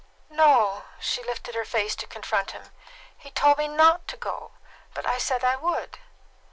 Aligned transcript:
"No;" 0.31 0.85
she 0.99 1.21
lifted 1.23 1.53
her 1.53 1.63
face 1.63 1.95
to 1.97 2.07
confront 2.07 2.53
him. 2.57 2.71
"He 3.15 3.29
told 3.29 3.59
me 3.59 3.67
not 3.67 4.07
to 4.07 4.17
go; 4.17 4.53
but 4.95 5.05
I 5.05 5.19
said 5.19 5.43
I 5.43 5.57
would." 5.57 5.99